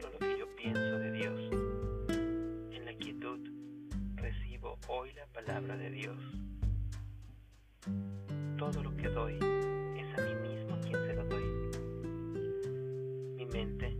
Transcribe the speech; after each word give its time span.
solo 0.00 0.12
lo 0.12 0.18
que 0.18 0.38
yo 0.38 0.46
pienso 0.56 0.98
de 0.98 1.12
Dios. 1.12 1.40
En 2.72 2.84
la 2.84 2.92
quietud 2.94 3.40
recibo 4.16 4.78
hoy 4.88 5.12
la 5.14 5.26
palabra 5.26 5.76
de 5.76 5.90
Dios. 5.90 6.16
Todo 8.56 8.82
lo 8.82 8.96
que 8.96 9.08
doy 9.08 9.34
es 9.34 10.18
a 10.18 10.22
mí 10.22 10.48
mismo 10.48 10.78
quien 10.80 10.94
se 10.94 11.14
lo 11.14 11.24
doy. 11.24 11.44
Mi 13.36 13.46
mente 13.46 13.96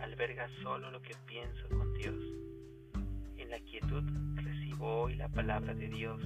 alberga 0.00 0.48
solo 0.62 0.90
lo 0.90 1.00
que 1.00 1.14
pienso 1.26 1.68
con 1.68 1.94
Dios. 1.94 2.22
En 3.36 3.50
la 3.50 3.60
quietud 3.60 4.02
recibo 4.36 5.02
hoy 5.02 5.14
la 5.14 5.28
palabra 5.28 5.74
de 5.74 5.88
Dios 5.88 6.20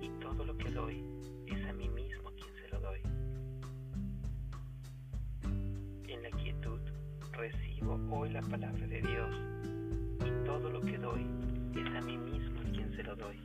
y 0.00 0.08
todo 0.20 0.44
lo 0.44 0.56
que 0.56 0.70
doy 0.70 1.02
es 1.46 1.64
a 1.64 1.72
mí 1.72 1.88
mismo 1.88 1.97
hoy 8.10 8.30
la 8.30 8.40
palabra 8.40 8.86
de 8.86 9.02
Dios 9.02 9.36
y 10.20 10.46
todo 10.46 10.70
lo 10.70 10.80
que 10.80 10.96
doy 10.98 11.26
es 11.74 11.86
a 11.94 12.00
mí 12.00 12.16
mismo 12.16 12.60
quien 12.72 12.90
se 12.94 13.02
lo 13.02 13.14
doy. 13.16 13.36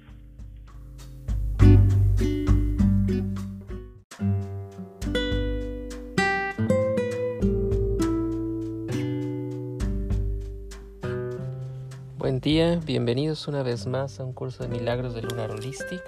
Buen 12.18 12.40
día, 12.40 12.80
bienvenidos 12.86 13.48
una 13.50 13.64
vez 13.64 13.86
más 13.86 14.20
a 14.20 14.24
un 14.24 14.32
curso 14.32 14.64
de 14.64 14.70
milagros 14.70 15.14
de 15.14 15.24
Lunar 15.24 15.52
Holistic. 15.52 16.02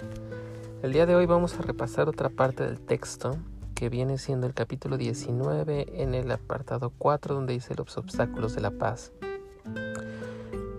El 0.81 0.93
día 0.93 1.05
de 1.05 1.15
hoy 1.15 1.25
vamos 1.25 1.55
a 1.55 1.61
repasar 1.61 2.07
otra 2.07 2.29
parte 2.29 2.63
del 2.63 2.79
texto 2.79 3.37
que 3.75 3.89
viene 3.89 4.17
siendo 4.17 4.47
el 4.47 4.53
capítulo 4.53 4.97
19 4.97 6.01
en 6.01 6.15
el 6.15 6.31
apartado 6.31 6.91
4 6.97 7.35
donde 7.35 7.53
dice 7.53 7.75
los 7.75 7.97
obstáculos 7.97 8.55
de 8.55 8.61
la 8.61 8.71
paz. 8.71 9.11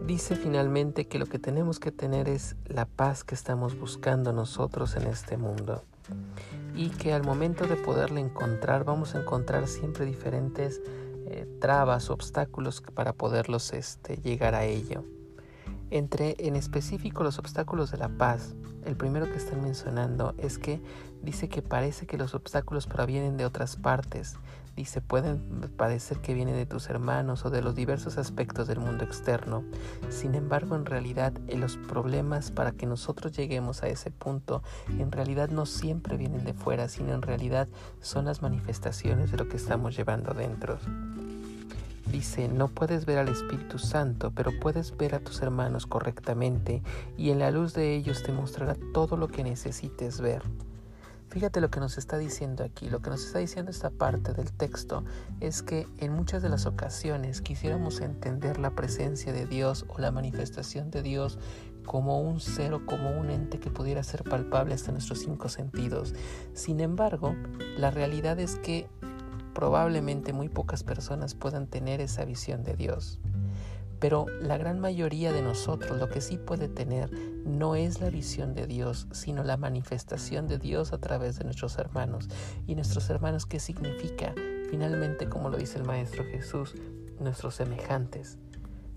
Dice 0.07 0.35
finalmente 0.37 1.07
que 1.07 1.19
lo 1.19 1.27
que 1.27 1.39
tenemos 1.39 1.79
que 1.79 1.93
tener 1.93 2.29
es 2.29 2.57
la 2.65 2.87
paz 2.87 3.23
que 3.23 3.35
estamos 3.35 3.79
buscando 3.79 4.33
nosotros 4.33 4.97
en 4.97 5.07
este 5.07 5.37
mundo 5.37 5.83
y 6.75 6.91
que 6.91 7.13
al 7.13 7.23
momento 7.23 7.67
de 7.67 7.77
poderla 7.77 8.21
encontrar 8.21 8.85
vamos 8.85 9.15
a 9.15 9.21
encontrar 9.21 9.69
siempre 9.69 10.07
diferentes 10.07 10.81
eh, 11.27 11.47
trabas, 11.61 12.09
obstáculos 12.09 12.81
para 12.95 13.13
poderlos 13.13 13.73
este, 13.73 14.17
llegar 14.17 14.55
a 14.55 14.65
ello. 14.65 15.05
Entre 15.91 16.37
en 16.39 16.57
específico 16.57 17.23
los 17.23 17.39
obstáculos 17.39 17.91
de 17.93 17.99
la 17.99 18.09
paz, 18.09 18.55
el 18.85 18.97
primero 18.97 19.27
que 19.27 19.37
están 19.37 19.63
mencionando 19.63 20.35
es 20.39 20.59
que 20.59 20.81
dice 21.23 21.49
que 21.49 21.63
parece 21.63 22.07
que 22.07 22.19
los 22.19 22.35
obstáculos 22.35 22.87
provienen 22.87 23.37
de 23.37 23.45
otras 23.45 23.77
partes. 23.77 24.37
Dice, 24.77 25.01
pueden 25.01 25.41
parecer 25.77 26.19
que 26.19 26.35
vienen 26.35 26.55
de 26.55 26.67
tus 26.67 26.91
hermanos 26.91 27.47
o 27.47 27.51
de 27.51 27.63
los 27.63 27.75
diversos 27.75 28.19
aspectos 28.19 28.69
del 28.69 28.79
mundo 28.79 29.05
externo. 29.05 29.65
Sin 30.11 30.35
embargo, 30.35 30.77
en 30.77 30.85
realidad, 30.85 31.33
los 31.49 31.79
problemas 31.79 32.51
para 32.51 32.73
que 32.73 32.85
nosotros 32.85 33.33
lleguemos 33.33 33.83
a 33.83 33.89
ese 33.89 34.11
punto, 34.11 34.63
en 34.99 35.11
realidad 35.11 35.49
no 35.49 35.65
siempre 35.65 36.19
vienen 36.19 36.45
de 36.45 36.53
fuera, 36.53 36.89
sino 36.89 37.15
en 37.15 37.23
realidad 37.23 37.69
son 38.03 38.27
las 38.27 38.43
manifestaciones 38.43 39.31
de 39.31 39.39
lo 39.39 39.49
que 39.49 39.57
estamos 39.57 39.97
llevando 39.97 40.35
dentro. 40.35 40.79
Dice, 42.11 42.49
no 42.49 42.69
puedes 42.69 43.05
ver 43.05 43.19
al 43.19 43.29
Espíritu 43.29 43.79
Santo, 43.79 44.31
pero 44.35 44.53
puedes 44.61 44.97
ver 44.97 45.15
a 45.15 45.21
tus 45.21 45.43
hermanos 45.43 45.87
correctamente 45.87 46.83
y 47.17 47.31
en 47.31 47.41
la 47.41 47.51
luz 47.51 47.75
de 47.75 47.95
ellos 47.95 48.23
te 48.23 48.33
mostrará 48.33 48.77
todo 48.95 49.17
lo 49.17 49.29
que 49.29 49.43
necesites 49.43 50.21
ver. 50.21 50.43
Fíjate 51.29 51.61
lo 51.61 51.71
que 51.71 51.81
nos 51.81 51.99
está 51.99 52.17
diciendo 52.17 52.65
aquí, 52.65 52.89
lo 52.89 53.03
que 53.03 53.11
nos 53.11 53.25
está 53.27 53.41
diciendo 53.41 53.71
esta 53.71 53.91
parte 53.91 54.33
del 54.33 54.53
texto 54.53 55.05
es 55.41 55.63
que 55.63 55.87
en 55.99 56.13
muchas 56.13 56.43
de 56.43 56.49
las 56.49 56.65
ocasiones 56.65 57.41
quisiéramos 57.41 58.01
entender 58.01 58.59
la 58.59 58.71
presencia 58.71 59.33
de 59.33 59.45
Dios 59.45 59.85
o 59.89 59.99
la 59.99 60.13
manifestación 60.13 60.91
de 60.91 61.03
Dios 61.03 61.39
como 61.85 62.21
un 62.21 62.41
ser 62.41 62.75
o 62.75 62.87
como 62.87 63.11
un 63.11 63.31
ente 63.31 63.59
que 63.59 63.71
pudiera 63.71 64.03
ser 64.03 64.25
palpable 64.25 64.75
hasta 64.75 64.93
nuestros 64.93 65.19
cinco 65.19 65.49
sentidos. 65.49 66.15
Sin 66.55 66.81
embargo, 66.81 67.35
la 67.77 67.91
realidad 67.91 68.39
es 68.39 68.57
que 68.57 68.89
probablemente 69.57 70.35
muy 70.35 70.51
pocas 70.51 70.85
personas 70.85 71.35
puedan 71.35 71.67
tener 71.67 72.03
esa 72.03 72.27
visión 72.27 72.63
de 72.63 72.75
Dios. 72.75 73.19
Pero 73.99 74.27
la 74.43 74.59
gran 74.59 74.81
mayoría 74.81 75.33
de 75.33 75.41
nosotros 75.41 75.99
lo 75.99 76.11
que 76.11 76.21
sí 76.21 76.37
puede 76.37 76.69
tener 76.69 77.11
no 77.47 77.75
es 77.75 78.03
la 78.03 78.11
visión 78.11 78.53
de 78.53 78.67
Dios, 78.67 79.07
sino 79.13 79.45
la 79.45 79.57
manifestación 79.57 80.47
de 80.47 80.59
Dios 80.59 80.93
a 80.93 80.99
través 80.99 81.39
de 81.39 81.45
nuestros 81.45 81.79
hermanos. 81.79 82.29
¿Y 82.67 82.75
nuestros 82.75 83.09
hermanos 83.09 83.47
qué 83.47 83.59
significa? 83.59 84.35
Finalmente, 84.69 85.27
como 85.31 85.49
lo 85.49 85.57
dice 85.57 85.79
el 85.79 85.85
Maestro 85.85 86.23
Jesús, 86.25 86.75
nuestros 87.19 87.55
semejantes. 87.55 88.37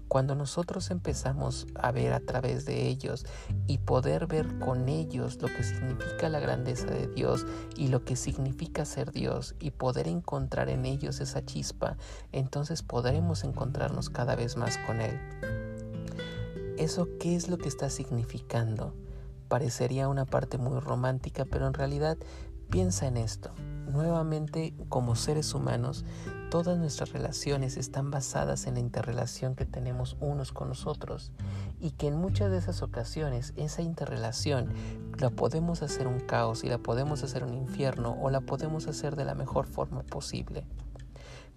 Cuando 0.09 0.33
nosotros 0.33 0.89
empezamos 0.89 1.67
a 1.75 1.91
ver 1.91 2.13
a 2.13 2.19
través 2.19 2.65
de 2.65 2.87
ellos 2.87 3.27
y 3.67 3.77
poder 3.77 4.25
ver 4.25 4.57
con 4.57 4.89
ellos 4.89 5.39
lo 5.39 5.47
que 5.47 5.63
significa 5.63 6.29
la 6.29 6.39
grandeza 6.39 6.87
de 6.87 7.05
Dios 7.05 7.45
y 7.77 7.89
lo 7.89 8.03
que 8.03 8.15
significa 8.15 8.85
ser 8.85 9.11
Dios 9.11 9.53
y 9.59 9.69
poder 9.69 10.07
encontrar 10.07 10.69
en 10.69 10.85
ellos 10.85 11.19
esa 11.21 11.45
chispa, 11.45 11.95
entonces 12.31 12.81
podremos 12.81 13.43
encontrarnos 13.43 14.09
cada 14.09 14.35
vez 14.35 14.57
más 14.57 14.79
con 14.79 14.99
Él. 14.99 15.19
¿Eso 16.79 17.07
qué 17.19 17.35
es 17.35 17.47
lo 17.47 17.59
que 17.59 17.69
está 17.69 17.91
significando? 17.91 18.95
Parecería 19.47 20.07
una 20.07 20.25
parte 20.25 20.57
muy 20.57 20.79
romántica, 20.79 21.45
pero 21.45 21.67
en 21.67 21.73
realidad 21.75 22.17
piensa 22.69 23.07
en 23.07 23.17
esto. 23.17 23.51
Nuevamente, 23.91 24.75
como 24.89 25.15
seres 25.15 25.53
humanos, 25.53 26.05
Todas 26.49 26.79
nuestras 26.79 27.11
relaciones 27.11 27.77
están 27.77 28.09
basadas 28.09 28.65
en 28.65 28.73
la 28.73 28.79
interrelación 28.79 29.53
que 29.53 29.65
tenemos 29.65 30.17
unos 30.19 30.51
con 30.51 30.67
los 30.67 30.87
otros 30.87 31.31
y 31.79 31.91
que 31.91 32.07
en 32.07 32.15
muchas 32.15 32.49
de 32.49 32.57
esas 32.57 32.81
ocasiones 32.81 33.53
esa 33.55 33.83
interrelación 33.83 34.73
la 35.19 35.29
podemos 35.29 35.83
hacer 35.83 36.07
un 36.07 36.19
caos 36.19 36.63
y 36.63 36.67
la 36.67 36.79
podemos 36.79 37.21
hacer 37.21 37.43
un 37.43 37.53
infierno 37.53 38.17
o 38.19 38.31
la 38.31 38.41
podemos 38.41 38.87
hacer 38.87 39.15
de 39.15 39.25
la 39.25 39.35
mejor 39.35 39.67
forma 39.67 40.01
posible. 40.01 40.65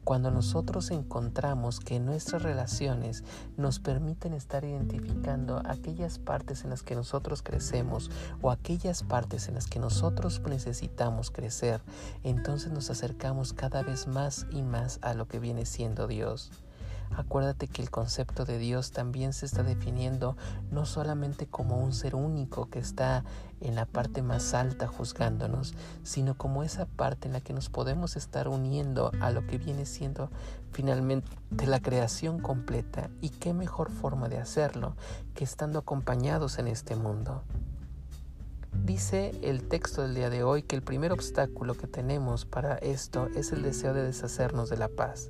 Cuando 0.04 0.32
nosotros 0.32 0.90
encontramos 0.90 1.78
que 1.78 2.00
nuestras 2.00 2.42
relaciones 2.42 3.22
nos 3.56 3.78
permiten 3.78 4.32
estar 4.32 4.64
identificando 4.64 5.62
aquellas 5.64 6.18
partes 6.18 6.64
en 6.64 6.70
las 6.70 6.82
que 6.82 6.96
nosotros 6.96 7.42
crecemos 7.42 8.10
o 8.40 8.50
aquellas 8.50 9.04
partes 9.04 9.46
en 9.46 9.54
las 9.54 9.68
que 9.68 9.78
nosotros 9.78 10.42
necesitamos 10.48 11.30
crecer, 11.30 11.80
entonces 12.24 12.72
nos 12.72 12.90
acercamos 12.90 13.52
cada 13.52 13.82
vez 13.82 14.08
más 14.08 14.46
y 14.50 14.62
más 14.62 14.98
a 15.02 15.14
lo 15.14 15.28
que 15.28 15.38
viene 15.38 15.66
siendo 15.66 16.08
Dios. 16.08 16.50
Acuérdate 17.16 17.68
que 17.68 17.82
el 17.82 17.90
concepto 17.90 18.44
de 18.44 18.58
Dios 18.58 18.92
también 18.92 19.32
se 19.32 19.46
está 19.46 19.62
definiendo 19.62 20.36
no 20.70 20.86
solamente 20.86 21.46
como 21.46 21.78
un 21.78 21.92
ser 21.92 22.14
único 22.14 22.70
que 22.70 22.78
está 22.78 23.24
en 23.60 23.74
la 23.74 23.86
parte 23.86 24.22
más 24.22 24.54
alta 24.54 24.88
juzgándonos, 24.88 25.74
sino 26.02 26.36
como 26.36 26.62
esa 26.62 26.86
parte 26.86 27.28
en 27.28 27.34
la 27.34 27.40
que 27.40 27.52
nos 27.52 27.68
podemos 27.68 28.16
estar 28.16 28.48
uniendo 28.48 29.12
a 29.20 29.30
lo 29.30 29.46
que 29.46 29.58
viene 29.58 29.86
siendo 29.86 30.30
finalmente 30.72 31.28
la 31.66 31.80
creación 31.80 32.40
completa. 32.40 33.10
Y 33.20 33.28
qué 33.28 33.52
mejor 33.52 33.90
forma 33.90 34.28
de 34.28 34.38
hacerlo 34.38 34.96
que 35.34 35.44
estando 35.44 35.78
acompañados 35.78 36.58
en 36.58 36.68
este 36.68 36.96
mundo. 36.96 37.42
Dice 38.84 39.32
el 39.42 39.68
texto 39.68 40.02
del 40.02 40.14
día 40.14 40.30
de 40.30 40.42
hoy 40.42 40.62
que 40.62 40.74
el 40.74 40.82
primer 40.82 41.12
obstáculo 41.12 41.74
que 41.74 41.86
tenemos 41.86 42.46
para 42.46 42.76
esto 42.76 43.28
es 43.36 43.52
el 43.52 43.62
deseo 43.62 43.92
de 43.92 44.02
deshacernos 44.02 44.70
de 44.70 44.78
la 44.78 44.88
paz. 44.88 45.28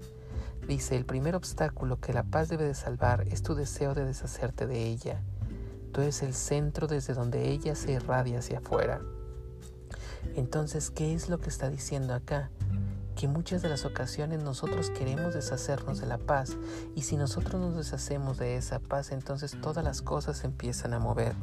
Dice, 0.67 0.97
el 0.97 1.05
primer 1.05 1.35
obstáculo 1.35 2.01
que 2.01 2.13
la 2.13 2.23
paz 2.23 2.49
debe 2.49 2.65
de 2.65 2.75
salvar 2.75 3.27
es 3.29 3.43
tu 3.43 3.55
deseo 3.55 3.95
de 3.95 4.05
deshacerte 4.05 4.67
de 4.67 4.87
ella. 4.87 5.21
Tú 5.93 6.01
eres 6.01 6.23
el 6.23 6.35
centro 6.35 6.87
desde 6.87 7.15
donde 7.15 7.51
ella 7.51 7.75
se 7.75 7.93
irradia 7.93 8.39
hacia 8.39 8.59
afuera. 8.59 9.01
Entonces, 10.37 10.91
¿qué 10.91 11.15
es 11.15 11.29
lo 11.29 11.41
que 11.41 11.51
está 11.51 11.69
diciendo 11.69 12.15
acá? 12.15 12.51
Que 13.17 13.29
muchas 13.29 13.61
de 13.61 13.69
las 13.69 13.85
ocasiones 13.85 14.43
nosotros 14.43 14.91
queremos 14.91 15.35
deshacernos 15.35 16.01
de 16.01 16.07
la 16.07 16.19
paz 16.19 16.57
y 16.95 17.03
si 17.03 17.17
nosotros 17.17 17.61
nos 17.61 17.77
deshacemos 17.77 18.39
de 18.39 18.57
esa 18.57 18.79
paz, 18.79 19.13
entonces 19.13 19.61
todas 19.61 19.85
las 19.85 20.01
cosas 20.01 20.45
empiezan 20.45 20.95
a 20.95 20.99
mover. 20.99 21.35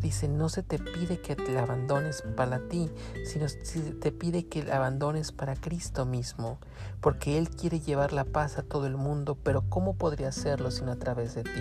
Dice, 0.00 0.28
no 0.28 0.48
se 0.48 0.62
te 0.62 0.78
pide 0.78 1.20
que 1.20 1.34
te 1.34 1.58
abandones 1.58 2.22
para 2.36 2.60
ti, 2.68 2.90
sino 3.24 3.48
se 3.48 3.80
te 3.94 4.12
pide 4.12 4.46
que 4.46 4.62
la 4.62 4.76
abandones 4.76 5.32
para 5.32 5.56
Cristo 5.56 6.06
mismo, 6.06 6.58
porque 7.00 7.36
Él 7.36 7.50
quiere 7.50 7.80
llevar 7.80 8.12
la 8.12 8.24
paz 8.24 8.58
a 8.58 8.62
todo 8.62 8.86
el 8.86 8.96
mundo, 8.96 9.36
pero 9.42 9.64
¿cómo 9.68 9.94
podría 9.94 10.28
hacerlo 10.28 10.70
sino 10.70 10.92
a 10.92 10.96
través 10.96 11.34
de 11.34 11.42
ti? 11.42 11.60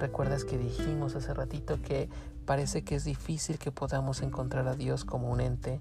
Recuerdas 0.00 0.44
que 0.44 0.58
dijimos 0.58 1.14
hace 1.16 1.34
ratito 1.34 1.80
que 1.82 2.08
parece 2.46 2.82
que 2.82 2.94
es 2.94 3.04
difícil 3.04 3.58
que 3.58 3.70
podamos 3.70 4.22
encontrar 4.22 4.66
a 4.68 4.74
Dios 4.74 5.04
como 5.04 5.30
un 5.30 5.40
ente. 5.40 5.80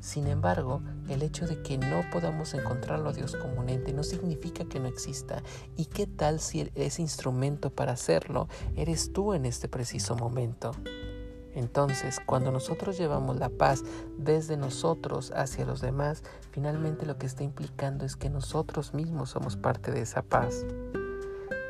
Sin 0.00 0.26
embargo, 0.26 0.82
el 1.08 1.22
hecho 1.22 1.46
de 1.46 1.62
que 1.62 1.78
no 1.78 2.04
podamos 2.12 2.52
encontrarlo 2.54 3.08
a 3.08 3.12
Dios 3.12 3.36
como 3.36 3.60
un 3.60 3.70
ente 3.70 3.92
no 3.92 4.02
significa 4.02 4.64
que 4.66 4.78
no 4.78 4.86
exista. 4.86 5.42
¿Y 5.76 5.86
qué 5.86 6.06
tal 6.06 6.40
si 6.40 6.70
ese 6.74 7.00
instrumento 7.00 7.70
para 7.70 7.92
hacerlo 7.92 8.48
eres 8.76 9.12
tú 9.12 9.32
en 9.32 9.46
este 9.46 9.68
preciso 9.68 10.14
momento? 10.14 10.72
Entonces, 11.54 12.20
cuando 12.24 12.50
nosotros 12.50 12.98
llevamos 12.98 13.36
la 13.36 13.48
paz 13.48 13.82
desde 14.18 14.56
nosotros 14.56 15.32
hacia 15.34 15.64
los 15.64 15.80
demás, 15.80 16.22
finalmente 16.50 17.06
lo 17.06 17.16
que 17.16 17.26
está 17.26 17.44
implicando 17.44 18.04
es 18.04 18.16
que 18.16 18.30
nosotros 18.30 18.94
mismos 18.94 19.30
somos 19.30 19.56
parte 19.56 19.90
de 19.92 20.02
esa 20.02 20.22
paz. 20.22 20.64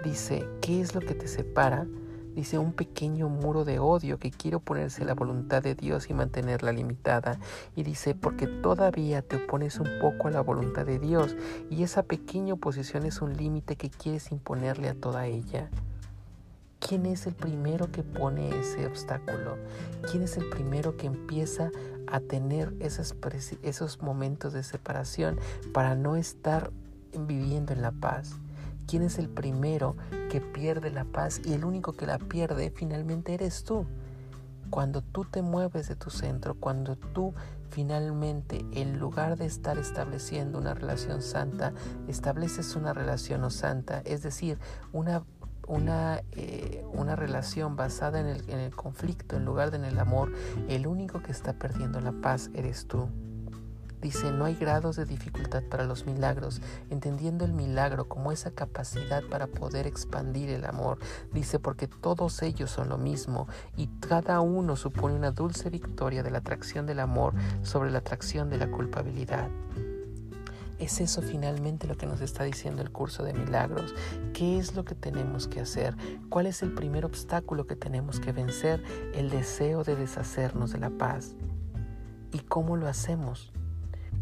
Dice, 0.02 0.46
¿qué 0.60 0.81
es 0.81 0.94
lo 0.94 1.00
que 1.00 1.14
te 1.14 1.28
separa? 1.28 1.86
Dice, 2.34 2.58
un 2.58 2.72
pequeño 2.72 3.28
muro 3.28 3.64
de 3.64 3.78
odio 3.78 4.19
que 4.19 4.32
quiere 4.32 4.56
oponerse 4.56 5.02
a 5.02 5.06
la 5.06 5.14
voluntad 5.14 5.62
de 5.62 5.76
Dios 5.76 6.10
y 6.10 6.14
mantenerla 6.14 6.72
limitada. 6.72 7.38
Y 7.76 7.84
dice, 7.84 8.16
porque 8.16 8.48
todavía 8.48 9.22
te 9.22 9.36
opones 9.36 9.78
un 9.78 9.88
poco 10.00 10.26
a 10.26 10.32
la 10.32 10.40
voluntad 10.40 10.84
de 10.84 10.98
Dios 10.98 11.36
y 11.70 11.84
esa 11.84 12.02
pequeña 12.02 12.54
oposición 12.54 13.06
es 13.06 13.22
un 13.22 13.36
límite 13.36 13.76
que 13.76 13.88
quieres 13.88 14.32
imponerle 14.32 14.88
a 14.88 14.94
toda 14.94 15.26
ella. 15.26 15.70
¿Quién 16.86 17.06
es 17.06 17.26
el 17.26 17.34
primero 17.34 17.90
que 17.90 18.02
pone 18.02 18.60
ese 18.60 18.86
obstáculo? 18.86 19.56
¿Quién 20.10 20.22
es 20.22 20.36
el 20.36 20.50
primero 20.50 20.98
que 20.98 21.06
empieza 21.06 21.70
a 22.06 22.20
tener 22.20 22.75
esos, 22.78 23.16
esos 23.62 24.02
momentos 24.02 24.52
de 24.52 24.62
separación 24.62 25.40
para 25.72 25.94
no 25.94 26.14
estar 26.14 26.72
viviendo 27.19 27.72
en 27.72 27.81
la 27.81 27.90
paz? 27.90 28.32
¿Quién 28.86 29.02
es 29.02 29.19
el 29.19 29.31
primero 29.31 29.96
que 30.31 30.42
pierde 30.42 30.90
la 30.90 31.06
paz 31.06 31.40
y 31.42 31.54
el 31.54 31.64
único 31.64 31.94
que 31.94 32.04
la 32.04 32.19
pierde 32.19 32.70
finalmente 32.70 33.32
eres 33.32 33.64
tú? 33.64 33.86
Cuando 34.69 35.00
tú 35.00 35.25
te 35.25 35.40
mueves 35.40 35.88
de 35.88 35.96
tu 35.96 36.10
centro, 36.10 36.54
cuando 36.54 36.96
tú 36.96 37.32
finalmente 37.70 38.64
en 38.72 38.98
lugar 39.00 39.36
de 39.36 39.46
estar 39.46 39.78
estableciendo 39.78 40.58
una 40.58 40.75
relación 40.75 41.22
santa, 41.22 41.72
estableces 42.06 42.76
una 42.76 42.92
relación 42.92 43.40
no 43.40 43.50
santa, 43.50 44.00
es 44.04 44.22
decir, 44.22 44.58
una 44.92 45.25
una, 45.66 46.20
eh, 46.32 46.84
una 46.93 47.16
relación 47.16 47.76
basada 47.76 48.20
en 48.20 48.26
el, 48.26 48.49
en 48.49 48.61
el 48.61 48.75
conflicto 48.75 49.37
en 49.37 49.44
lugar 49.44 49.70
de 49.70 49.75
en 49.75 49.84
el 49.84 49.99
amor, 49.99 50.32
el 50.69 50.87
único 50.87 51.22
que 51.22 51.32
está 51.32 51.55
perdiendo 51.55 52.00
la 52.00 52.12
paz 52.12 52.50
eres 52.55 52.87
tú. 52.87 53.08
Dice, 54.00 54.32
no 54.32 54.44
hay 54.44 54.55
grados 54.55 54.96
de 54.96 55.06
dificultad 55.06 55.62
para 55.62 55.84
los 55.84 56.05
milagros, 56.05 56.61
entendiendo 56.90 57.46
el 57.46 57.55
milagro 57.55 58.06
como 58.06 58.32
esa 58.32 58.50
capacidad 58.50 59.22
para 59.31 59.46
poder 59.46 59.87
expandir 59.87 60.50
el 60.50 60.66
amor. 60.66 60.99
Dice, 61.32 61.58
porque 61.58 61.88
todos 61.88 62.43
ellos 62.43 62.70
son 62.70 62.90
lo 62.90 62.99
mismo 62.99 63.49
y 63.78 63.87
cada 64.00 64.40
uno 64.40 64.76
supone 64.76 65.14
una 65.14 65.31
dulce 65.31 65.70
victoria 65.70 66.22
de 66.22 66.31
la 66.31 66.38
atracción 66.38 66.84
del 66.84 67.00
amor 67.00 67.32
sobre 67.62 67.90
la 67.90 68.00
atracción 68.00 68.50
de 68.50 68.58
la 68.58 68.70
culpabilidad. 68.70 69.49
Es 70.78 71.00
eso 71.00 71.22
finalmente 71.22 71.86
lo 71.86 71.96
que 71.96 72.06
nos 72.06 72.20
está 72.20 72.44
diciendo 72.44 72.82
el 72.82 72.90
curso 72.90 73.22
de 73.22 73.32
milagros. 73.32 73.94
¿Qué 74.32 74.58
es 74.58 74.74
lo 74.74 74.84
que 74.84 74.94
tenemos 74.94 75.48
que 75.48 75.60
hacer? 75.60 75.96
¿Cuál 76.28 76.46
es 76.46 76.62
el 76.62 76.74
primer 76.74 77.04
obstáculo 77.04 77.66
que 77.66 77.76
tenemos 77.76 78.20
que 78.20 78.32
vencer? 78.32 78.82
El 79.14 79.30
deseo 79.30 79.84
de 79.84 79.96
deshacernos 79.96 80.72
de 80.72 80.78
la 80.78 80.90
paz. 80.90 81.36
¿Y 82.32 82.40
cómo 82.40 82.76
lo 82.76 82.88
hacemos? 82.88 83.53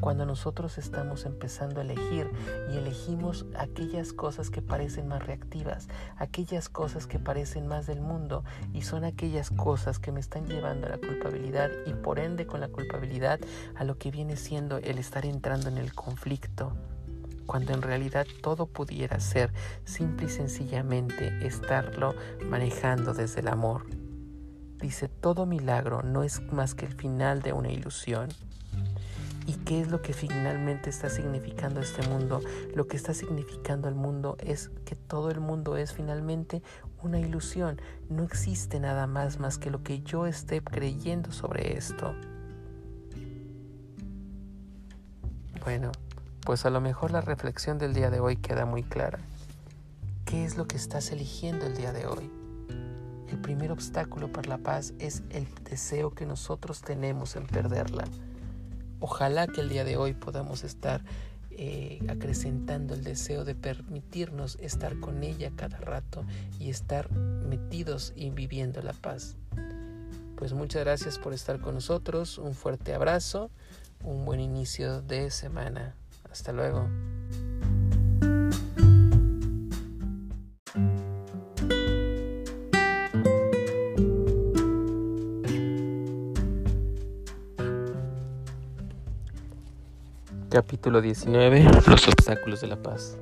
Cuando 0.03 0.27
nosotros 0.27 0.79
estamos 0.79 1.27
empezando 1.27 1.81
a 1.81 1.85
elegir 1.85 2.29
y 2.73 2.77
elegimos 2.77 3.47
aquellas 3.57 4.13
cosas 4.13 4.51
que 4.51 4.61
parecen 4.61 5.07
más 5.07 5.25
reactivas, 5.25 5.87
aquellas 6.17 6.69
cosas 6.69 7.07
que 7.07 7.21
parecen 7.21 7.69
más 7.69 7.87
del 7.87 8.01
mundo 8.01 8.43
y 8.75 8.83
son 8.83 9.05
aquellas 9.05 9.51
cosas 9.51 10.01
que 10.01 10.11
me 10.11 10.19
están 10.19 10.49
llevando 10.49 10.89
a 10.89 10.91
la 10.91 10.99
culpabilidad 10.99 11.71
y 11.87 11.95
por 11.95 12.19
ende 12.19 12.49
con 12.49 12.59
la 12.59 12.67
culpabilidad 12.67 13.39
a 13.77 13.85
lo 13.85 13.97
que 13.97 14.11
viene 14.11 14.37
siendo 14.37 14.79
el 14.79 14.99
estar 14.99 15.25
entrando 15.25 15.69
en 15.69 15.79
el 15.79 15.95
conflicto 15.95 16.73
cuando 17.47 17.73
en 17.73 17.83
realidad 17.83 18.27
todo 18.43 18.67
pudiera 18.67 19.21
ser 19.21 19.53
simple 19.85 20.27
y 20.27 20.31
sencillamente 20.31 21.47
estarlo 21.47 22.17
manejando 22.49 23.15
desde 23.15 23.41
el 23.41 23.49
amor. 23.49 23.87
Dice, 24.81 25.07
todo 25.07 25.47
milagro 25.47 26.03
no 26.03 26.25
es 26.25 26.41
más 26.53 26.75
que 26.75 26.87
el 26.87 26.95
final 26.95 27.41
de 27.41 27.53
una 27.53 27.71
ilusión. 27.71 28.31
¿Y 29.47 29.55
qué 29.55 29.81
es 29.81 29.91
lo 29.91 30.03
que 30.03 30.13
finalmente 30.13 30.91
está 30.91 31.11
significando 31.11 31.81
este 31.81 32.07
mundo? 32.09 32.41
Lo 32.75 32.87
que 32.87 32.97
está 32.97 33.13
significando 33.13 33.89
el 33.89 33.95
mundo 33.95 34.37
es 34.39 34.71
que 34.85 34.95
todo 34.95 35.31
el 35.31 35.41
mundo 35.41 35.77
es 35.77 35.93
finalmente 35.93 36.63
una 37.03 37.19
ilusión. 37.19 37.81
No 38.09 38.23
existe 38.23 38.79
nada 38.79 39.07
más 39.07 39.41
más 39.41 39.59
que 39.59 39.71
lo 39.71 39.83
que 39.83 40.03
yo 40.03 40.27
esté 40.27 40.63
creyendo 40.63 41.33
sobre 41.33 41.77
esto. 41.77 42.15
Bueno, 45.65 45.93
pues 46.45 46.65
a 46.65 46.71
lo 46.71 46.81
mejor 46.81 47.11
la 47.11 47.21
reflexión 47.21 47.79
del 47.79 47.95
día 47.95 48.11
de 48.11 48.21
hoy 48.21 48.37
queda 48.37 48.65
muy 48.65 48.83
clara. 48.83 49.19
¿Qué 50.25 50.45
es 50.45 50.57
lo 50.57 50.67
que 50.67 50.77
estás 50.77 51.11
eligiendo 51.11 51.67
el 51.67 51.77
día 51.77 51.93
de 51.93 52.07
hoy? 52.07 52.31
El 53.29 53.39
primer 53.39 53.73
obstáculo 53.73 54.31
para 54.31 54.49
la 54.49 54.59
paz 54.59 54.93
es 54.99 55.23
el 55.31 55.49
deseo 55.65 56.11
que 56.11 56.27
nosotros 56.27 56.81
tenemos 56.83 57.35
en 57.37 57.47
perderla. 57.47 58.05
Ojalá 59.03 59.49
que 59.49 59.61
el 59.61 59.69
día 59.69 59.85
de 59.85 59.97
hoy 59.97 60.15
podamos 60.15 60.63
estar 60.63 61.03
eh, 61.51 61.99
acrecentando 62.09 62.95
el 62.95 63.03
deseo 63.03 63.45
de 63.45 63.57
permitirnos 63.57 64.57
estar 64.61 65.01
con 65.01 65.25
ella 65.25 65.51
cada 65.57 65.77
rato 65.79 66.25
y 66.61 66.71
estar 66.71 67.11
metidos 67.11 68.13
y 68.15 68.31
viviendo 68.31 68.81
la 68.81 68.93
paz. 68.93 69.37
Pues 70.37 70.53
muchas 70.53 70.85
gracias 70.85 71.19
por 71.19 71.35
estar 71.35 71.61
con 71.61 71.75
nosotros, 71.75 72.39
un 72.39 72.55
fuerte 72.55 72.95
abrazo, 72.95 73.51
un 74.05 74.25
buen 74.25 74.39
inicio 74.39 75.03
de 75.03 75.33
semana. 75.33 75.97
Hasta 76.31 76.53
luego. 76.53 76.89
Capítulo 90.53 91.01
19. 91.01 91.65
Los 91.89 92.09
obstáculos 92.09 92.61
de 92.61 92.67
la 92.67 92.77
paz. 92.77 93.17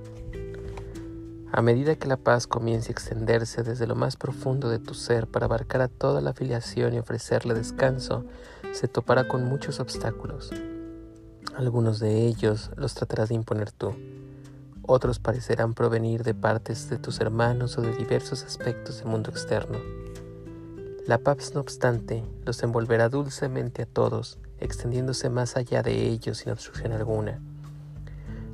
A 1.52 1.62
medida 1.62 1.94
que 1.94 2.08
la 2.08 2.16
paz 2.16 2.48
comience 2.48 2.90
a 2.90 2.90
extenderse 2.90 3.62
desde 3.62 3.86
lo 3.86 3.94
más 3.94 4.16
profundo 4.16 4.68
de 4.68 4.80
tu 4.80 4.94
ser 4.94 5.28
para 5.28 5.46
abarcar 5.46 5.80
a 5.80 5.86
toda 5.86 6.20
la 6.20 6.30
afiliación 6.30 6.92
y 6.92 6.98
ofrecerle 6.98 7.54
descanso, 7.54 8.24
se 8.72 8.88
topará 8.88 9.28
con 9.28 9.44
muchos 9.44 9.78
obstáculos. 9.78 10.50
Algunos 11.54 12.00
de 12.00 12.26
ellos 12.26 12.72
los 12.74 12.94
tratarás 12.94 13.28
de 13.28 13.37
imponer 13.37 13.70
tú. 13.70 13.94
Otros 14.82 15.20
parecerán 15.20 15.75
provenir 15.75 16.25
de 16.25 16.34
partes 16.34 16.90
de 16.90 16.99
tus 16.99 17.20
hermanos 17.20 17.78
o 17.78 17.80
de 17.80 17.94
diversos 17.94 18.42
aspectos 18.42 18.99
del 18.99 19.06
mundo 19.06 19.30
externo. 19.30 19.78
La 21.06 21.18
paz, 21.18 21.52
no 21.54 21.60
obstante, 21.60 22.25
los 22.44 22.60
envolverá 22.64 23.08
dulcemente 23.08 23.82
a 23.82 23.87
todos 23.87 24.39
extendiéndose 24.61 25.31
más 25.31 25.57
allá 25.57 25.83
de 25.83 26.09
ellos 26.09 26.38
sin 26.38 26.52
obstrucción 26.52 26.93
alguna. 26.93 27.40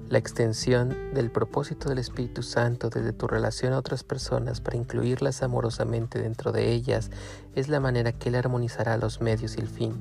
La 0.08 0.18
extensión 0.18 0.96
del 1.14 1.32
propósito 1.32 1.88
del 1.88 1.98
Espíritu 1.98 2.44
Santo 2.44 2.90
desde 2.90 3.12
tu 3.12 3.26
relación 3.26 3.72
a 3.72 3.78
otras 3.78 4.04
personas 4.04 4.60
para 4.60 4.76
incluirlas 4.76 5.42
amorosamente 5.42 6.20
dentro 6.20 6.52
de 6.52 6.70
ellas 6.70 7.10
es 7.56 7.68
la 7.68 7.80
manera 7.80 8.12
que 8.12 8.28
Él 8.28 8.36
armonizará 8.36 8.98
los 8.98 9.20
medios 9.20 9.56
y 9.56 9.60
el 9.60 9.66
fin. 9.66 9.94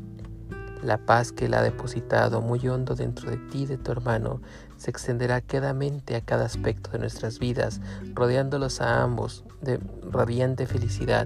La 0.84 1.00
paz 1.00 1.32
que 1.32 1.46
Él 1.46 1.56
ha 1.56 1.64
depositado 1.64 2.42
muy 2.42 2.68
hondo 2.68 2.94
dentro 2.94 3.32
de 3.32 3.38
ti 3.38 3.64
y 3.64 3.66
de 3.66 3.78
tu 3.78 3.92
hermano 3.92 4.42
se 4.78 4.92
extenderá 4.92 5.42
quedamente 5.42 6.16
a 6.16 6.22
cada 6.22 6.46
aspecto 6.46 6.92
de 6.92 7.00
nuestras 7.00 7.40
vidas, 7.40 7.82
rodeándolos 8.14 8.82
a 8.82 9.02
ambos 9.02 9.44
de 9.62 9.80
radiante 10.12 10.68
felicidad 10.68 11.26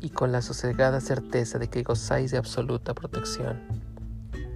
y 0.00 0.10
con 0.10 0.32
la 0.32 0.42
sosegada 0.42 1.00
certeza 1.00 1.60
de 1.60 1.68
que 1.68 1.84
gozáis 1.84 2.32
de 2.32 2.38
absoluta 2.38 2.92
protección 2.92 3.85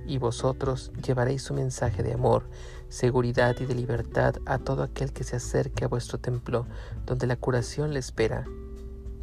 y 0.06 0.18
vosotros 0.18 0.92
llevaréis 1.04 1.42
su 1.42 1.54
mensaje 1.54 2.02
de 2.02 2.14
amor, 2.14 2.48
seguridad 2.88 3.56
y 3.60 3.66
de 3.66 3.74
libertad 3.74 4.36
a 4.46 4.58
todo 4.58 4.82
aquel 4.82 5.12
que 5.12 5.24
se 5.24 5.36
acerque 5.36 5.84
a 5.84 5.88
vuestro 5.88 6.18
templo, 6.18 6.66
donde 7.06 7.26
la 7.26 7.36
curación 7.36 7.92
le 7.92 8.00
espera. 8.00 8.44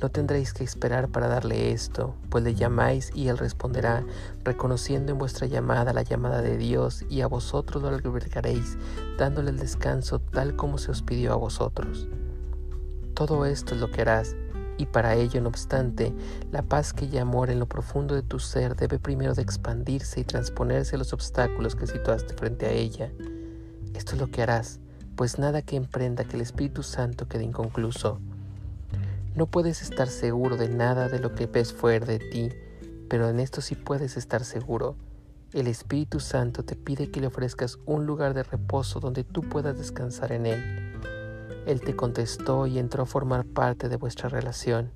No 0.01 0.09
tendréis 0.09 0.53
que 0.53 0.63
esperar 0.63 1.09
para 1.09 1.27
darle 1.27 1.71
esto, 1.71 2.15
pues 2.29 2.43
le 2.43 2.53
llamáis 2.53 3.11
y 3.15 3.29
él 3.29 3.37
responderá, 3.37 4.05
reconociendo 4.43 5.11
en 5.11 5.17
vuestra 5.17 5.47
llamada 5.47 5.91
la 5.91 6.03
llamada 6.03 6.41
de 6.41 6.57
Dios, 6.57 7.03
y 7.09 7.21
a 7.21 7.27
vosotros 7.27 7.81
lo 7.81 7.89
albergaréis, 7.89 8.77
dándole 9.17 9.49
el 9.49 9.57
descanso 9.57 10.19
tal 10.19 10.55
como 10.55 10.77
se 10.77 10.91
os 10.91 11.01
pidió 11.01 11.33
a 11.33 11.37
vosotros. 11.37 12.07
Todo 13.15 13.45
esto 13.47 13.73
es 13.73 13.81
lo 13.81 13.89
que 13.89 14.01
harás 14.01 14.35
y 14.77 14.85
para 14.85 15.15
ello, 15.15 15.41
no 15.41 15.49
obstante, 15.49 16.13
la 16.51 16.61
paz 16.61 16.93
que 16.93 17.07
ya 17.07 17.25
mora 17.25 17.51
en 17.51 17.59
lo 17.59 17.67
profundo 17.67 18.15
de 18.15 18.21
tu 18.21 18.39
ser 18.39 18.75
debe 18.75 18.99
primero 18.99 19.33
de 19.33 19.41
expandirse 19.41 20.19
y 20.19 20.23
transponerse 20.23 20.95
a 20.95 20.99
los 20.99 21.13
obstáculos 21.13 21.75
que 21.75 21.87
situaste 21.87 22.33
frente 22.33 22.67
a 22.67 22.71
ella. 22.71 23.11
Esto 23.93 24.13
es 24.13 24.19
lo 24.19 24.27
que 24.27 24.43
harás, 24.43 24.79
pues 25.15 25.39
nada 25.39 25.63
que 25.63 25.75
emprenda 25.75 26.25
que 26.25 26.35
el 26.35 26.41
Espíritu 26.41 26.83
Santo 26.83 27.27
quede 27.27 27.43
inconcluso. 27.43 28.19
No 29.35 29.47
puedes 29.47 29.81
estar 29.81 30.07
seguro 30.07 30.57
de 30.57 30.69
nada 30.69 31.09
de 31.09 31.19
lo 31.19 31.33
que 31.33 31.47
ves 31.47 31.73
fuera 31.73 32.05
de 32.05 32.19
ti, 32.19 32.49
pero 33.09 33.27
en 33.29 33.39
esto 33.39 33.61
sí 33.61 33.75
puedes 33.75 34.17
estar 34.17 34.43
seguro. 34.43 34.95
El 35.53 35.67
Espíritu 35.67 36.19
Santo 36.19 36.63
te 36.63 36.75
pide 36.75 37.09
que 37.09 37.21
le 37.21 37.27
ofrezcas 37.27 37.79
un 37.85 38.05
lugar 38.05 38.33
de 38.33 38.43
reposo 38.43 38.99
donde 38.99 39.23
tú 39.23 39.41
puedas 39.41 39.77
descansar 39.77 40.31
en 40.31 40.45
él. 40.45 40.86
Él 41.67 41.81
te 41.81 41.97
contestó 41.97 42.65
y 42.65 42.79
entró 42.79 43.03
a 43.03 43.05
formar 43.05 43.45
parte 43.45 43.89
de 43.89 43.97
vuestra 43.97 44.29
relación. 44.29 44.91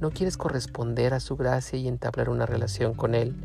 No 0.00 0.10
quieres 0.10 0.36
corresponder 0.36 1.14
a 1.14 1.20
su 1.20 1.36
gracia 1.36 1.78
y 1.78 1.86
entablar 1.86 2.28
una 2.28 2.44
relación 2.44 2.92
con 2.92 3.14
Él, 3.14 3.36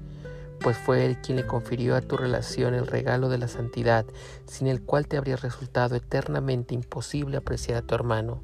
pues 0.59 0.75
fue 0.75 1.05
Él 1.05 1.21
quien 1.21 1.35
le 1.37 1.45
confirió 1.45 1.95
a 1.95 2.01
tu 2.01 2.17
relación 2.17 2.73
el 2.73 2.87
regalo 2.87 3.29
de 3.29 3.37
la 3.37 3.47
santidad, 3.47 4.05
sin 4.47 4.65
el 4.65 4.81
cual 4.81 5.07
te 5.07 5.17
habría 5.17 5.35
resultado 5.35 5.95
eternamente 5.95 6.73
imposible 6.73 7.37
apreciar 7.37 7.77
a 7.77 7.83
tu 7.83 7.93
hermano. 7.93 8.41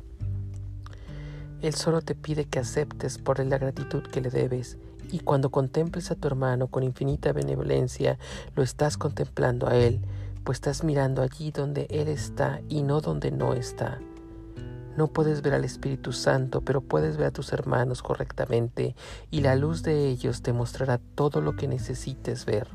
Él 1.64 1.74
solo 1.74 2.02
te 2.02 2.14
pide 2.14 2.46
que 2.46 2.60
aceptes 2.60 3.18
por 3.18 3.42
él 3.42 3.50
la 3.50 3.58
gratitud 3.58 4.04
que 4.04 4.22
le 4.22 4.30
debes, 4.30 4.78
y 5.12 5.22
cuando 5.22 5.50
contemples 5.50 6.12
a 6.12 6.16
tu 6.16 6.28
hermano 6.28 6.68
con 6.68 6.84
infinita 6.84 7.34
benevolencia, 7.34 8.20
lo 8.56 8.62
estás 8.62 8.96
contemplando 8.96 9.68
a 9.68 9.76
Él, 9.76 10.02
pues 10.44 10.58
estás 10.58 10.84
mirando 10.84 11.22
allí 11.22 11.52
donde 11.52 11.88
Él 11.90 12.08
está 12.08 12.62
y 12.70 12.84
no 12.84 13.02
donde 13.02 13.32
no 13.32 13.54
está. 13.54 14.00
No 14.96 15.08
puedes 15.08 15.42
ver 15.42 15.54
al 15.54 15.66
Espíritu 15.66 16.12
Santo, 16.12 16.62
pero 16.62 16.82
puedes 16.82 17.18
ver 17.18 17.28
a 17.28 17.32
tus 17.32 17.52
hermanos 17.52 18.04
correctamente, 18.04 18.96
y 19.32 19.42
la 19.42 19.56
luz 19.56 19.82
de 19.82 20.08
ellos 20.08 20.44
te 20.44 20.54
mostrará 20.54 21.00
todo 21.16 21.42
lo 21.42 21.56
que 21.56 21.68
necesites 21.68 22.46
ver. 22.46 22.68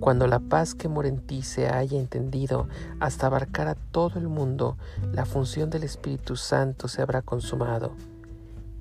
Cuando 0.00 0.26
la 0.26 0.38
paz 0.38 0.74
que 0.74 0.88
mora 0.88 1.08
en 1.08 1.20
ti 1.20 1.42
se 1.42 1.68
haya 1.68 1.98
entendido 1.98 2.68
hasta 3.00 3.26
abarcar 3.26 3.68
a 3.68 3.74
todo 3.74 4.18
el 4.18 4.28
mundo, 4.28 4.76
la 5.12 5.24
función 5.24 5.70
del 5.70 5.82
Espíritu 5.82 6.36
Santo 6.36 6.88
se 6.88 7.02
habrá 7.02 7.22
consumado. 7.22 7.92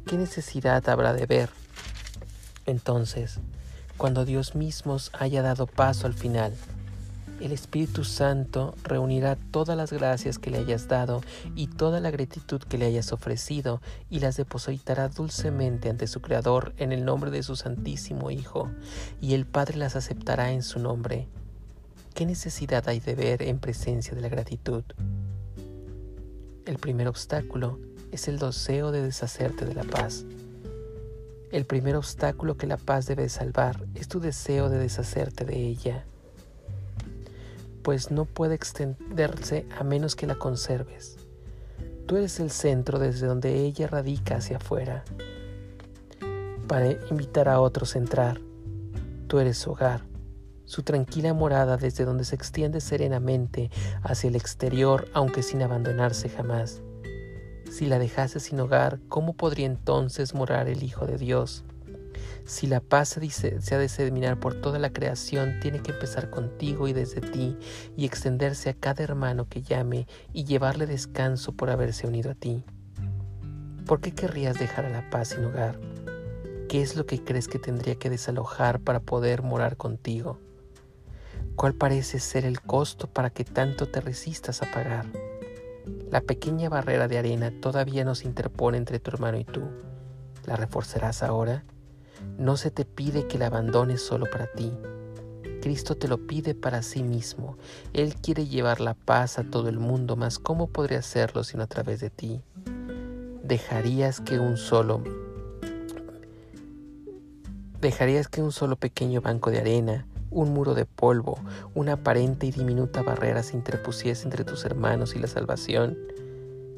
¿Qué 0.05 0.17
necesidad 0.17 0.87
habrá 0.89 1.13
de 1.13 1.25
ver? 1.25 1.49
Entonces, 2.65 3.39
cuando 3.97 4.25
Dios 4.25 4.53
mismo 4.53 4.97
haya 5.13 5.41
dado 5.41 5.65
paso 5.65 6.07
al 6.07 6.13
final, 6.13 6.53
el 7.41 7.51
Espíritu 7.51 8.03
Santo 8.03 8.75
reunirá 8.83 9.35
todas 9.35 9.75
las 9.75 9.91
gracias 9.91 10.37
que 10.37 10.51
le 10.51 10.59
hayas 10.59 10.87
dado 10.87 11.21
y 11.55 11.67
toda 11.67 11.99
la 11.99 12.11
gratitud 12.11 12.61
que 12.61 12.77
le 12.77 12.85
hayas 12.85 13.11
ofrecido 13.13 13.81
y 14.09 14.19
las 14.19 14.37
depositará 14.37 15.09
dulcemente 15.09 15.89
ante 15.89 16.05
su 16.05 16.21
Creador 16.21 16.73
en 16.77 16.91
el 16.91 17.03
nombre 17.03 17.31
de 17.31 17.41
su 17.41 17.55
Santísimo 17.55 18.29
Hijo, 18.29 18.69
y 19.19 19.33
el 19.33 19.45
Padre 19.45 19.77
las 19.77 19.95
aceptará 19.95 20.51
en 20.51 20.61
su 20.61 20.79
nombre. 20.79 21.27
¿Qué 22.13 22.25
necesidad 22.25 22.87
hay 22.87 22.99
de 22.99 23.15
ver 23.15 23.41
en 23.41 23.59
presencia 23.59 24.13
de 24.13 24.21
la 24.21 24.29
gratitud? 24.29 24.83
El 26.65 26.77
primer 26.77 27.07
obstáculo 27.07 27.79
es 28.11 28.27
el 28.27 28.37
deseo 28.37 28.91
de 28.91 29.01
deshacerte 29.01 29.65
de 29.65 29.73
la 29.73 29.83
paz. 29.83 30.25
El 31.51 31.65
primer 31.65 31.95
obstáculo 31.95 32.55
que 32.55 32.67
la 32.67 32.77
paz 32.77 33.07
debe 33.07 33.27
salvar 33.29 33.87
es 33.95 34.07
tu 34.07 34.19
deseo 34.19 34.69
de 34.69 34.77
deshacerte 34.77 35.43
de 35.43 35.57
ella 35.57 36.05
pues 37.81 38.11
no 38.11 38.25
puede 38.25 38.55
extenderse 38.55 39.65
a 39.77 39.83
menos 39.83 40.15
que 40.15 40.27
la 40.27 40.35
conserves. 40.35 41.17
Tú 42.05 42.17
eres 42.17 42.39
el 42.39 42.51
centro 42.51 42.99
desde 42.99 43.27
donde 43.27 43.63
ella 43.63 43.87
radica 43.87 44.37
hacia 44.37 44.57
afuera. 44.57 45.03
Para 46.67 46.91
invitar 47.09 47.49
a 47.49 47.59
otros 47.59 47.95
a 47.95 47.99
entrar, 47.99 48.41
tú 49.27 49.39
eres 49.39 49.57
su 49.57 49.71
hogar, 49.71 50.03
su 50.65 50.83
tranquila 50.83 51.33
morada 51.33 51.77
desde 51.77 52.05
donde 52.05 52.23
se 52.23 52.35
extiende 52.35 52.81
serenamente 52.81 53.69
hacia 54.03 54.29
el 54.29 54.35
exterior, 54.35 55.07
aunque 55.13 55.43
sin 55.43 55.61
abandonarse 55.61 56.29
jamás. 56.29 56.81
Si 57.71 57.87
la 57.87 57.99
dejase 57.99 58.39
sin 58.39 58.59
hogar, 58.59 58.99
¿cómo 59.07 59.33
podría 59.33 59.65
entonces 59.65 60.33
morar 60.33 60.67
el 60.67 60.83
Hijo 60.83 61.05
de 61.05 61.17
Dios? 61.17 61.63
Si 62.45 62.67
la 62.67 62.79
paz 62.79 63.09
se, 63.31 63.55
ha 63.71 63.77
de 63.77 63.83
diseminar 63.83 64.39
por 64.39 64.55
toda 64.55 64.79
la 64.79 64.91
creación, 64.91 65.59
tiene 65.61 65.81
que 65.81 65.91
empezar 65.91 66.29
contigo 66.29 66.87
y 66.87 66.93
desde 66.93 67.21
ti 67.21 67.57
y 67.95 68.05
extenderse 68.05 68.69
a 68.69 68.73
cada 68.73 69.03
hermano 69.03 69.47
que 69.47 69.61
llame 69.61 70.07
y 70.33 70.43
llevarle 70.43 70.85
descanso 70.85 71.53
por 71.53 71.69
haberse 71.69 72.07
unido 72.07 72.31
a 72.31 72.35
ti. 72.35 72.63
¿Por 73.85 74.01
qué 74.01 74.11
querrías 74.11 74.57
dejar 74.57 74.85
a 74.85 74.89
la 74.89 75.09
paz 75.09 75.29
sin 75.29 75.45
hogar? 75.45 75.79
¿Qué 76.67 76.81
es 76.81 76.95
lo 76.95 77.05
que 77.05 77.23
crees 77.23 77.47
que 77.47 77.59
tendría 77.59 77.95
que 77.95 78.09
desalojar 78.09 78.79
para 78.79 79.01
poder 79.01 79.41
morar 79.41 79.77
contigo? 79.77 80.39
¿Cuál 81.55 81.73
parece 81.73 82.19
ser 82.19 82.45
el 82.45 82.61
costo 82.61 83.07
para 83.07 83.29
que 83.29 83.43
tanto 83.43 83.87
te 83.87 84.01
resistas 84.01 84.61
a 84.61 84.71
pagar? 84.71 85.05
La 86.09 86.21
pequeña 86.21 86.69
barrera 86.69 87.07
de 87.07 87.17
arena 87.17 87.51
todavía 87.61 88.03
nos 88.03 88.23
interpone 88.23 88.77
entre 88.77 88.99
tu 88.99 89.11
hermano 89.11 89.37
y 89.37 89.45
tú. 89.45 89.63
¿La 90.45 90.55
reforzarás 90.55 91.23
ahora? 91.23 91.63
No 92.37 92.57
se 92.57 92.71
te 92.71 92.85
pide 92.85 93.27
que 93.27 93.37
la 93.37 93.47
abandones 93.47 94.01
solo 94.01 94.29
para 94.29 94.47
ti. 94.47 94.71
Cristo 95.61 95.95
te 95.95 96.07
lo 96.07 96.25
pide 96.25 96.55
para 96.55 96.81
sí 96.81 97.03
mismo. 97.03 97.55
Él 97.93 98.15
quiere 98.15 98.47
llevar 98.47 98.81
la 98.81 98.95
paz 98.95 99.37
a 99.37 99.43
todo 99.43 99.69
el 99.69 99.79
mundo, 99.79 100.15
mas 100.15 100.39
¿cómo 100.39 100.67
podría 100.67 100.99
hacerlo 100.99 101.43
sino 101.43 101.63
a 101.63 101.67
través 101.67 101.99
de 101.99 102.09
ti? 102.09 102.41
¿Dejarías 103.43 104.19
que 104.19 104.39
un 104.39 104.57
solo 104.57 105.03
dejarías 107.79 108.27
que 108.27 108.43
un 108.43 108.51
solo 108.51 108.75
pequeño 108.75 109.21
banco 109.21 109.49
de 109.49 109.59
arena, 109.59 110.05
un 110.29 110.53
muro 110.53 110.75
de 110.75 110.85
polvo, 110.85 111.39
una 111.73 111.93
aparente 111.93 112.45
y 112.45 112.51
diminuta 112.51 113.01
barrera 113.01 113.41
se 113.41 113.57
interpusiese 113.57 114.23
entre 114.25 114.43
tus 114.43 114.65
hermanos 114.65 115.15
y 115.15 115.19
la 115.19 115.27
salvación? 115.27 115.97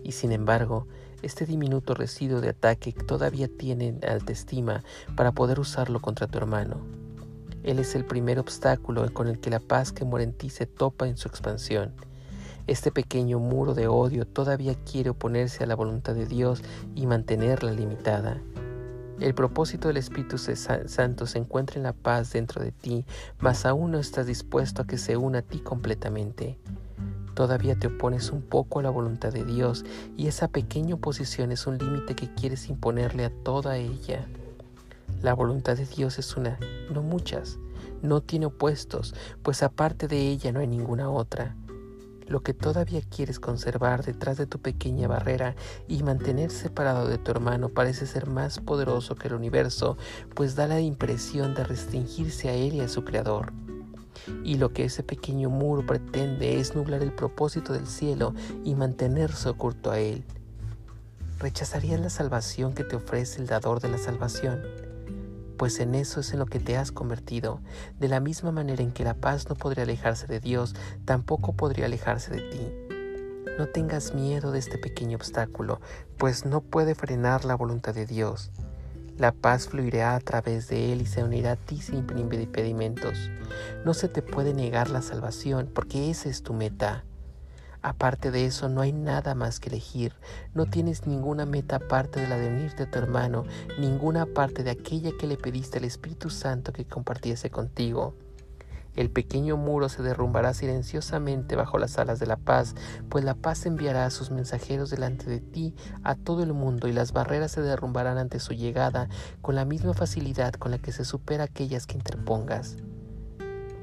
Y 0.03 0.13
sin 0.13 0.31
embargo, 0.31 0.88
este 1.24 1.46
diminuto 1.46 1.94
residuo 1.94 2.42
de 2.42 2.50
ataque 2.50 2.92
todavía 2.92 3.48
tiene 3.48 4.00
alta 4.08 4.32
estima 4.32 4.84
para 5.15 5.32
poder 5.32 5.60
usarlo 5.60 6.01
contra 6.01 6.27
tu 6.27 6.38
hermano. 6.38 6.82
Él 7.63 7.80
es 7.80 7.96
el 7.96 8.06
primer 8.06 8.39
obstáculo 8.39 9.12
con 9.13 9.27
el 9.27 9.39
que 9.39 9.50
la 9.50 9.60
paz 9.60 9.92
que 9.92 10.06
mora 10.06 10.24
en 10.24 10.34
ti 10.34 10.50
se 10.50 10.65
topa 10.65 11.08
en 11.08 11.18
su 11.18 11.30
expansión. 11.30 11.94
Este 12.68 12.92
pequeño 12.92 13.39
muro 13.39 13.74
de 13.74 13.88
odio 13.88 14.25
todavía 14.27 14.75
quiere 14.75 15.10
oponerse 15.10 15.63
a 15.63 15.68
la 15.68 15.75
voluntad 15.75 16.13
de 16.13 16.25
Dios 16.25 16.62
y 16.96 17.08
mantenerla 17.08 17.72
limitada. 17.72 18.42
El 19.20 19.34
propósito 19.34 19.88
del 19.88 19.98
Espíritu 19.98 20.38
Santo 20.38 21.25
se 21.27 21.38
encuentra 21.38 21.77
en 21.77 21.84
la 21.84 21.94
paz 21.94 22.34
dentro 22.34 22.62
de 22.62 22.72
ti, 22.72 23.06
mas 23.39 23.65
aún 23.65 23.92
no 23.92 24.00
estás 24.00 24.27
dispuesto 24.27 24.82
a 24.82 24.88
que 24.88 24.98
se 24.98 25.15
una 25.18 25.39
a 25.39 25.42
ti 25.44 25.60
completamente. 25.60 26.58
Todavía 27.34 27.75
te 27.75 27.88
opones 27.88 28.32
un 28.32 28.42
poco 28.42 28.80
a 28.80 28.84
la 28.84 28.92
voluntad 28.92 29.34
de 29.34 29.44
Dios 29.44 29.86
y 30.16 30.28
esa 30.28 30.48
pequeña 30.48 30.96
oposición 30.96 31.52
es 31.52 31.66
un 31.66 31.80
límite 31.80 32.16
que 32.16 32.32
quieres 32.34 32.70
imponerle 32.70 33.25
a 33.25 33.32
toda 33.32 33.78
ella. 33.78 34.28
La 35.22 35.34
voluntad 35.34 35.75
de 35.78 35.86
Dios 35.86 36.20
es 36.20 36.38
una, 36.38 36.60
no 36.94 37.02
muchas, 37.02 37.58
no 38.04 38.22
tiene 38.22 38.46
opuestos, 38.46 39.16
pues 39.42 39.63
aparte 39.63 40.08
de 40.08 40.20
ella 40.20 40.52
no 40.52 40.60
hay 40.60 40.68
ninguna 40.68 41.10
otra. 41.10 41.56
Lo 42.28 42.42
que 42.42 42.54
todavía 42.54 43.02
quieres 43.02 43.40
conservar 43.40 44.06
detrás 44.06 44.38
de 44.38 44.46
tu 44.46 44.60
pequeña 44.60 45.08
barrera 45.08 45.56
y 45.88 46.04
mantener 46.04 46.52
separado 46.52 47.08
de 47.08 47.18
tu 47.18 47.32
hermano 47.32 47.70
parece 47.70 48.06
ser 48.06 48.28
más 48.28 48.60
poderoso 48.60 49.16
que 49.16 49.28
el 49.28 49.34
universo, 49.34 49.98
pues 50.36 50.56
da 50.56 50.68
la 50.68 50.80
impresión 50.80 51.56
de 51.56 51.63
restringirse 51.63 52.50
a 52.50 52.54
él 52.54 52.75
y 52.75 52.82
a 52.82 52.88
su 52.88 53.04
creador 53.04 53.52
y 54.43 54.55
lo 54.55 54.74
que 54.74 54.86
ese 54.86 55.03
pequeño 55.03 55.50
muro 55.50 55.86
pretende 55.86 56.60
es 56.60 56.75
nublar 56.75 57.01
el 57.01 57.12
propósito 57.12 57.74
del 57.74 57.88
cielo 57.88 58.34
y 58.63 58.75
mantenerse 58.75 59.50
oculto 59.50 59.91
a 59.91 60.00
él. 60.00 60.24
¿Rechazarías 61.39 62.00
la 62.00 62.10
salvación 62.10 62.74
que 62.74 62.84
te 62.84 62.96
ofrece 62.96 63.41
el 63.41 63.48
dador 63.48 63.82
de 63.82 63.89
la 63.89 63.98
salvación? 63.98 64.62
Pues 65.58 65.79
en 65.79 65.96
eso 65.96 66.22
es 66.22 66.34
en 66.34 66.39
lo 66.39 66.46
que 66.46 66.60
te 66.60 66.77
has 66.77 66.91
convertido. 66.91 67.60
De 68.00 68.08
la 68.08 68.20
misma 68.20 68.51
manera 68.51 68.82
en 68.82 68.91
que 68.91 69.03
la 69.03 69.13
paz 69.13 69.50
no 69.50 69.55
podría 69.55 69.84
alejarse 69.84 70.27
de 70.27 70.39
Dios, 70.39 70.75
tampoco 71.05 71.53
podría 71.53 71.86
alejarse 71.86 72.32
de 72.32 72.41
ti. 72.41 72.72
No 73.58 73.67
tengas 73.67 74.15
miedo 74.15 74.51
de 74.51 74.60
este 74.60 74.77
pequeño 74.77 75.17
obstáculo, 75.17 75.79
pues 76.17 76.46
no 76.46 76.62
puede 76.62 76.96
frenar 76.96 77.46
la 77.46 77.55
voluntad 77.55 77.93
de 77.93 78.05
Dios. 78.05 78.51
La 79.17 79.32
paz 79.32 79.67
fluirá 79.67 80.15
a 80.15 80.20
través 80.20 80.67
de 80.70 80.91
él 80.91 81.01
y 81.01 81.05
se 81.05 81.24
unirá 81.24 81.51
a 81.51 81.55
ti 81.55 81.79
sin 81.79 82.05
impedimentos. 82.17 83.29
No 83.86 83.93
se 83.93 84.08
te 84.08 84.24
puede 84.24 84.55
negar 84.55 84.89
la 84.89 85.03
salvación 85.03 85.70
porque 85.72 86.10
esa 86.10 86.29
es 86.29 86.41
tu 86.41 86.53
meta. 86.53 87.03
Aparte 87.84 88.32
de 88.32 88.46
eso, 88.46 88.70
no 88.70 88.82
hay 88.82 88.91
nada 88.91 89.36
más 89.36 89.60
que 89.60 89.70
elegir. 89.70 90.13
No 90.55 90.65
tienes 90.65 91.05
ninguna 91.05 91.46
meta 91.46 91.75
aparte 91.75 92.22
de 92.22 92.27
la 92.27 92.38
de 92.38 92.48
unirte 92.48 92.84
a 92.84 92.89
tu 92.89 92.98
hermano, 92.98 93.46
ninguna 93.77 94.25
parte 94.25 94.63
de 94.63 94.72
aquella 94.72 95.12
que 95.20 95.27
le 95.27 95.38
pediste 95.38 95.77
al 95.77 95.84
Espíritu 95.84 96.29
Santo 96.29 96.74
que 96.74 96.86
compartiese 96.86 97.51
contigo. 97.51 98.15
El 98.95 99.09
pequeño 99.09 99.57
muro 99.57 99.89
se 99.89 100.03
derrumbará 100.03 100.53
silenciosamente 100.53 101.55
bajo 101.55 101.77
las 101.77 101.97
alas 101.97 102.19
de 102.19 102.27
la 102.27 102.38
paz, 102.38 102.75
pues 103.09 103.23
la 103.23 103.33
paz 103.33 103.65
enviará 103.65 104.09
sus 104.09 104.29
mensajeros 104.29 104.89
delante 104.89 105.29
de 105.29 105.39
ti 105.39 105.75
a 106.03 106.15
todo 106.15 106.43
el 106.43 106.53
mundo 106.53 106.88
y 106.88 106.93
las 106.93 107.12
barreras 107.12 107.51
se 107.51 107.62
derrumbarán 107.62 108.17
ante 108.17 108.39
su 108.39 108.53
llegada 108.53 109.09
con 109.41 109.55
la 109.55 109.65
misma 109.65 109.93
facilidad 109.93 110.53
con 110.53 110.71
la 110.71 110.77
que 110.77 110.91
se 110.91 111.05
supera 111.05 111.45
aquellas 111.45 111.88
que 111.88 111.97
interpongas. 111.97 112.77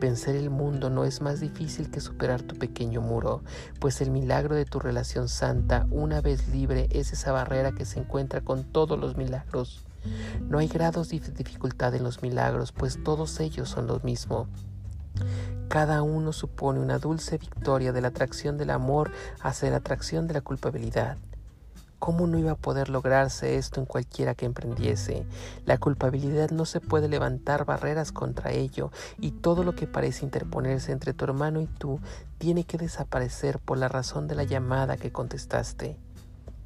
Vencer 0.00 0.34
el 0.34 0.48
mundo 0.48 0.88
no 0.88 1.04
es 1.04 1.20
más 1.20 1.40
difícil 1.40 1.90
que 1.90 2.00
superar 2.00 2.40
tu 2.40 2.56
pequeño 2.56 3.02
muro, 3.02 3.42
pues 3.80 4.00
el 4.00 4.10
milagro 4.10 4.54
de 4.54 4.64
tu 4.64 4.78
relación 4.78 5.28
santa, 5.28 5.86
una 5.90 6.22
vez 6.22 6.48
libre, 6.48 6.88
es 6.90 7.12
esa 7.12 7.32
barrera 7.32 7.72
que 7.72 7.84
se 7.84 8.00
encuentra 8.00 8.40
con 8.40 8.64
todos 8.64 8.98
los 8.98 9.18
milagros. 9.18 9.84
No 10.48 10.58
hay 10.58 10.68
grados 10.68 11.10
de 11.10 11.20
dificultad 11.20 11.94
en 11.94 12.02
los 12.02 12.22
milagros, 12.22 12.72
pues 12.72 13.02
todos 13.04 13.38
ellos 13.40 13.68
son 13.68 13.88
lo 13.88 14.00
mismo. 14.00 14.48
Cada 15.68 16.02
uno 16.02 16.32
supone 16.32 16.80
una 16.80 16.98
dulce 16.98 17.38
victoria 17.38 17.92
de 17.92 18.00
la 18.00 18.08
atracción 18.08 18.58
del 18.58 18.70
amor 18.70 19.12
hacia 19.40 19.70
la 19.70 19.76
atracción 19.76 20.26
de 20.26 20.34
la 20.34 20.40
culpabilidad. 20.40 21.16
¿Cómo 22.00 22.26
no 22.26 22.38
iba 22.38 22.52
a 22.52 22.56
poder 22.56 22.88
lograrse 22.88 23.56
esto 23.56 23.78
en 23.78 23.86
cualquiera 23.86 24.34
que 24.34 24.46
emprendiese? 24.46 25.26
La 25.66 25.76
culpabilidad 25.76 26.50
no 26.50 26.64
se 26.64 26.80
puede 26.80 27.08
levantar 27.08 27.66
barreras 27.66 28.10
contra 28.10 28.52
ello 28.52 28.90
y 29.18 29.32
todo 29.32 29.64
lo 29.64 29.74
que 29.74 29.86
parece 29.86 30.24
interponerse 30.24 30.92
entre 30.92 31.12
tu 31.12 31.26
hermano 31.26 31.60
y 31.60 31.66
tú 31.66 32.00
tiene 32.38 32.64
que 32.64 32.78
desaparecer 32.78 33.58
por 33.58 33.76
la 33.76 33.88
razón 33.88 34.28
de 34.28 34.34
la 34.34 34.44
llamada 34.44 34.96
que 34.96 35.12
contestaste. 35.12 35.98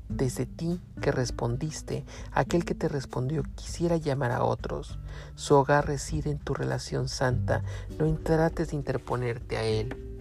Desde 0.09 0.47
ti 0.47 0.81
que 1.01 1.13
respondiste, 1.13 2.05
aquel 2.33 2.65
que 2.65 2.75
te 2.75 2.89
respondió 2.89 3.43
quisiera 3.55 3.97
llamar 3.97 4.33
a 4.33 4.45
otros. 4.45 4.99
Su 5.35 5.55
hogar 5.55 5.87
reside 5.87 6.31
en 6.31 6.39
tu 6.39 6.55
relación 6.55 7.09
santa, 7.09 7.63
no 7.99 8.15
trates 8.17 8.71
de 8.71 8.77
interponerte 8.77 9.57
a 9.57 9.65
él. 9.65 10.14